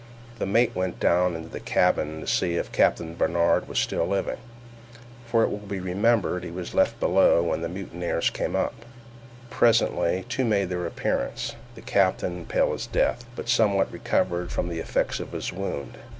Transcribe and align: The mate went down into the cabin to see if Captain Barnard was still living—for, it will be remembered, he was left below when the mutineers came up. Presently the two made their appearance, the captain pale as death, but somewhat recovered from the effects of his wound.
The 0.39 0.47
mate 0.47 0.75
went 0.75 0.99
down 0.99 1.35
into 1.35 1.49
the 1.49 1.59
cabin 1.59 2.21
to 2.21 2.25
see 2.27 2.55
if 2.55 2.71
Captain 2.71 3.13
Barnard 3.13 3.67
was 3.67 3.77
still 3.77 4.07
living—for, 4.07 5.43
it 5.43 5.49
will 5.51 5.59
be 5.59 5.79
remembered, 5.79 6.43
he 6.43 6.49
was 6.49 6.73
left 6.73 6.99
below 6.99 7.43
when 7.43 7.61
the 7.61 7.69
mutineers 7.69 8.31
came 8.31 8.55
up. 8.55 8.73
Presently 9.51 10.21
the 10.21 10.23
two 10.23 10.43
made 10.45 10.69
their 10.69 10.87
appearance, 10.87 11.53
the 11.75 11.81
captain 11.83 12.47
pale 12.47 12.73
as 12.73 12.87
death, 12.87 13.25
but 13.35 13.47
somewhat 13.47 13.91
recovered 13.91 14.51
from 14.51 14.69
the 14.69 14.79
effects 14.79 15.19
of 15.19 15.33
his 15.33 15.53
wound. 15.53 15.99